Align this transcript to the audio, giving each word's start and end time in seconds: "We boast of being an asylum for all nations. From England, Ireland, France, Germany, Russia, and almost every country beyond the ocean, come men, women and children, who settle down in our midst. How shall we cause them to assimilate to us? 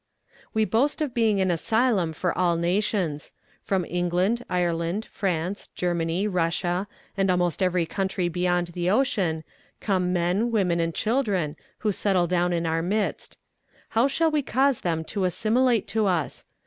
"We 0.51 0.65
boast 0.65 0.99
of 0.99 1.13
being 1.13 1.39
an 1.41 1.51
asylum 1.51 2.13
for 2.13 2.35
all 2.35 2.57
nations. 2.57 3.33
From 3.61 3.85
England, 3.85 4.43
Ireland, 4.49 5.05
France, 5.05 5.67
Germany, 5.75 6.27
Russia, 6.27 6.87
and 7.15 7.29
almost 7.29 7.61
every 7.61 7.85
country 7.85 8.27
beyond 8.27 8.69
the 8.69 8.89
ocean, 8.89 9.43
come 9.79 10.11
men, 10.11 10.49
women 10.49 10.79
and 10.79 10.95
children, 10.95 11.55
who 11.85 11.91
settle 11.91 12.25
down 12.25 12.51
in 12.51 12.65
our 12.65 12.81
midst. 12.81 13.37
How 13.89 14.07
shall 14.07 14.31
we 14.31 14.41
cause 14.41 14.81
them 14.81 15.03
to 15.03 15.23
assimilate 15.25 15.87
to 15.89 16.07
us? 16.07 16.45